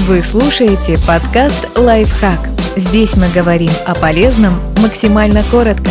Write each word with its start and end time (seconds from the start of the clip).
Вы 0.00 0.22
слушаете 0.22 0.98
подкаст 1.06 1.68
«Лайфхак». 1.76 2.40
Здесь 2.76 3.14
мы 3.14 3.30
говорим 3.30 3.70
о 3.86 3.94
полезном 3.94 4.60
максимально 4.82 5.44
коротко. 5.44 5.90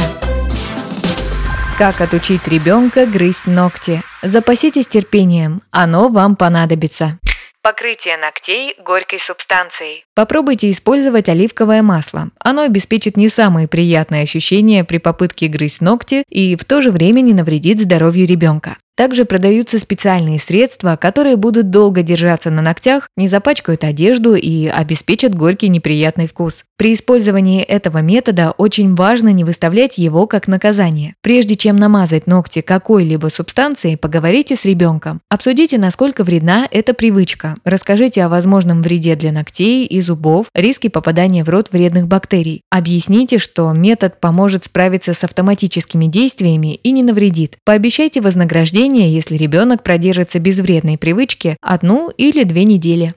Как 1.77 2.01
отучить 2.01 2.45
ребенка 2.47 3.05
грызть 3.05 3.47
ногти? 3.47 4.03
Запаситесь 4.21 4.87
терпением, 4.87 5.61
оно 5.71 6.09
вам 6.09 6.35
понадобится. 6.35 7.17
Покрытие 7.63 8.17
ногтей 8.17 8.75
горькой 8.85 9.19
субстанцией. 9.19 10.03
Попробуйте 10.13 10.69
использовать 10.69 11.29
оливковое 11.29 11.81
масло. 11.81 12.29
Оно 12.39 12.63
обеспечит 12.63 13.15
не 13.15 13.29
самые 13.29 13.69
приятные 13.69 14.23
ощущения 14.23 14.83
при 14.83 14.97
попытке 14.97 15.47
грызть 15.47 15.79
ногти 15.79 16.25
и 16.29 16.57
в 16.57 16.65
то 16.65 16.81
же 16.81 16.91
время 16.91 17.21
не 17.21 17.33
навредит 17.33 17.79
здоровью 17.79 18.27
ребенка. 18.27 18.75
Также 18.95 19.25
продаются 19.25 19.79
специальные 19.79 20.39
средства, 20.39 20.97
которые 21.01 21.35
будут 21.35 21.71
долго 21.71 22.03
держаться 22.03 22.51
на 22.51 22.61
ногтях, 22.61 23.09
не 23.17 23.27
запачкают 23.27 23.83
одежду 23.83 24.35
и 24.35 24.67
обеспечат 24.67 25.33
горький 25.33 25.69
неприятный 25.69 26.27
вкус. 26.27 26.63
При 26.77 26.93
использовании 26.93 27.63
этого 27.63 27.99
метода 27.99 28.51
очень 28.51 28.93
важно 28.93 29.29
не 29.29 29.43
выставлять 29.43 29.97
его 29.97 30.27
как 30.27 30.47
наказание. 30.47 31.15
Прежде 31.21 31.55
чем 31.55 31.77
намазать 31.77 32.27
ногти 32.27 32.61
какой-либо 32.61 33.29
субстанцией, 33.29 33.97
поговорите 33.97 34.55
с 34.55 34.63
ребенком. 34.63 35.21
Обсудите, 35.27 35.79
насколько 35.79 36.23
вредна 36.23 36.67
эта 36.69 36.93
привычка. 36.93 37.55
Расскажите 37.63 38.23
о 38.23 38.29
возможном 38.29 38.83
вреде 38.83 39.15
для 39.15 39.31
ногтей 39.31 39.87
и 39.87 40.01
зубов, 40.01 40.47
риске 40.53 40.91
попадания 40.91 41.43
в 41.43 41.49
рот 41.49 41.69
вредных 41.71 42.07
бактерий. 42.07 42.61
Объясните, 42.69 43.39
что 43.39 43.71
метод 43.71 44.19
поможет 44.19 44.65
справиться 44.65 45.15
с 45.15 45.23
автоматическими 45.23 46.05
действиями 46.05 46.75
и 46.75 46.91
не 46.91 47.01
навредит. 47.01 47.57
Пообещайте 47.65 48.21
вознаграждение 48.21 48.82
лечения, 48.83 49.09
если 49.09 49.37
ребенок 49.37 49.81
продержится 49.81 50.39
без 50.39 50.59
вредной 50.59 50.97
привычки 50.97 51.55
одну 51.61 52.09
или 52.17 52.43
две 52.43 52.65
недели. 52.65 53.13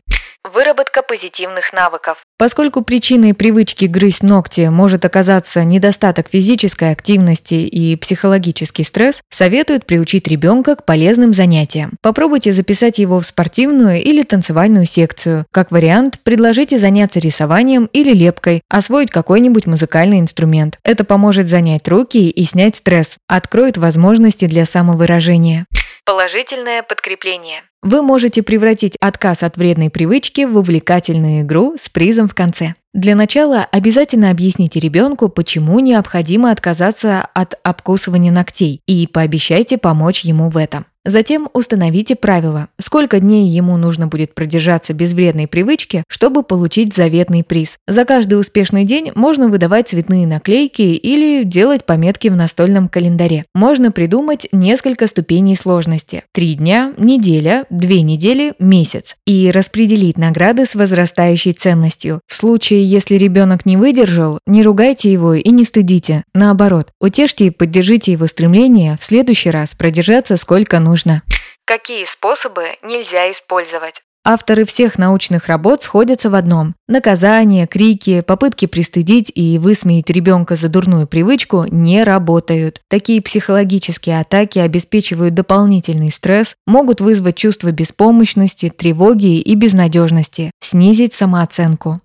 Выработка 0.52 1.02
позитивных 1.02 1.72
навыков. 1.72 2.18
Поскольку 2.38 2.82
причиной 2.82 3.34
привычки 3.34 3.86
грызть 3.86 4.22
ногти 4.22 4.68
может 4.68 5.04
оказаться 5.04 5.64
недостаток 5.64 6.28
физической 6.30 6.92
активности 6.92 7.54
и 7.54 7.96
психологический 7.96 8.84
стресс, 8.84 9.20
советуют 9.28 9.86
приучить 9.86 10.28
ребенка 10.28 10.76
к 10.76 10.84
полезным 10.84 11.34
занятиям. 11.34 11.94
Попробуйте 12.00 12.52
записать 12.52 13.00
его 13.00 13.18
в 13.18 13.26
спортивную 13.26 14.00
или 14.00 14.22
танцевальную 14.22 14.86
секцию. 14.86 15.46
Как 15.50 15.72
вариант, 15.72 16.20
предложите 16.22 16.78
заняться 16.78 17.18
рисованием 17.18 17.88
или 17.92 18.12
лепкой, 18.12 18.62
освоить 18.68 19.10
какой-нибудь 19.10 19.66
музыкальный 19.66 20.20
инструмент. 20.20 20.78
Это 20.84 21.02
поможет 21.02 21.48
занять 21.48 21.88
руки 21.88 22.30
и 22.30 22.44
снять 22.44 22.76
стресс, 22.76 23.16
откроет 23.26 23.78
возможности 23.78 24.44
для 24.44 24.64
самовыражения. 24.64 25.66
Положительное 26.04 26.84
подкрепление. 26.84 27.64
Вы 27.86 28.02
можете 28.02 28.42
превратить 28.42 28.96
отказ 28.98 29.44
от 29.44 29.56
вредной 29.56 29.90
привычки 29.90 30.44
в 30.44 30.56
увлекательную 30.56 31.42
игру 31.42 31.76
с 31.80 31.88
призом 31.88 32.26
в 32.26 32.34
конце. 32.34 32.74
Для 32.92 33.14
начала 33.14 33.64
обязательно 33.70 34.32
объясните 34.32 34.80
ребенку, 34.80 35.28
почему 35.28 35.78
необходимо 35.78 36.50
отказаться 36.50 37.28
от 37.32 37.54
обкусывания 37.62 38.32
ногтей, 38.32 38.80
и 38.88 39.06
пообещайте 39.06 39.78
помочь 39.78 40.22
ему 40.22 40.50
в 40.50 40.56
этом. 40.56 40.86
Затем 41.06 41.48
установите 41.52 42.16
правила, 42.16 42.66
сколько 42.80 43.20
дней 43.20 43.48
ему 43.48 43.76
нужно 43.76 44.08
будет 44.08 44.34
продержаться 44.34 44.92
без 44.92 45.14
вредной 45.14 45.46
привычки, 45.46 46.02
чтобы 46.08 46.42
получить 46.42 46.96
заветный 46.96 47.44
приз. 47.44 47.78
За 47.86 48.04
каждый 48.04 48.40
успешный 48.40 48.84
день 48.84 49.12
можно 49.14 49.48
выдавать 49.48 49.88
цветные 49.88 50.26
наклейки 50.26 50.82
или 50.82 51.44
делать 51.44 51.84
пометки 51.84 52.26
в 52.26 52.34
настольном 52.34 52.88
календаре. 52.88 53.44
Можно 53.54 53.92
придумать 53.92 54.48
несколько 54.50 55.06
ступеней 55.06 55.54
сложности. 55.54 56.24
Три 56.32 56.54
дня, 56.54 56.92
неделя, 56.98 57.66
две 57.70 58.02
недели, 58.02 58.54
месяц. 58.58 59.14
И 59.26 59.52
распределить 59.52 60.18
награды 60.18 60.66
с 60.66 60.74
возрастающей 60.74 61.52
ценностью. 61.52 62.20
В 62.26 62.34
случае, 62.34 62.84
если 62.84 63.14
ребенок 63.14 63.64
не 63.64 63.76
выдержал, 63.76 64.40
не 64.44 64.64
ругайте 64.64 65.12
его 65.12 65.34
и 65.34 65.50
не 65.50 65.62
стыдите. 65.62 66.24
Наоборот, 66.34 66.88
утешьте 67.00 67.46
и 67.46 67.50
поддержите 67.50 68.10
его 68.10 68.26
стремление 68.26 68.96
в 69.00 69.04
следующий 69.04 69.50
раз 69.50 69.76
продержаться 69.76 70.36
сколько 70.36 70.80
нужно 70.80 70.95
нужно. 70.96 71.22
Какие 71.66 72.04
способы 72.06 72.62
нельзя 72.82 73.30
использовать? 73.30 74.02
Авторы 74.24 74.64
всех 74.64 74.98
научных 74.98 75.46
работ 75.46 75.84
сходятся 75.84 76.30
в 76.30 76.34
одном. 76.34 76.74
Наказания, 76.88 77.68
крики, 77.68 78.22
попытки 78.22 78.66
пристыдить 78.66 79.30
и 79.32 79.58
высмеять 79.58 80.10
ребенка 80.10 80.56
за 80.56 80.68
дурную 80.68 81.06
привычку 81.06 81.64
не 81.70 82.02
работают. 82.02 82.80
Такие 82.88 83.22
психологические 83.22 84.20
атаки 84.20 84.58
обеспечивают 84.58 85.34
дополнительный 85.34 86.10
стресс, 86.10 86.54
могут 86.66 87.00
вызвать 87.00 87.36
чувство 87.36 87.70
беспомощности, 87.70 88.68
тревоги 88.68 89.38
и 89.38 89.54
безнадежности, 89.54 90.50
снизить 90.60 91.14
самооценку. 91.14 92.00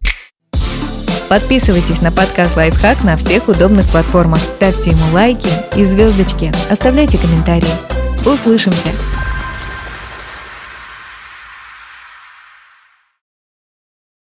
Подписывайтесь 1.27 2.01
на 2.01 2.11
подкаст 2.11 2.55
«Лайфхак» 2.55 3.03
на 3.03 3.15
всех 3.17 3.47
удобных 3.47 3.89
платформах, 3.89 4.41
ставьте 4.41 4.91
ему 4.91 5.13
лайки 5.13 5.49
и 5.75 5.85
звездочки, 5.85 6.51
оставляйте 6.69 7.17
комментарии. 7.17 8.00
Услышимся! 8.25 9.20